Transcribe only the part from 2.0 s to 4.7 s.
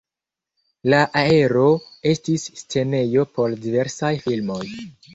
estis scenejo por diversaj filmoj.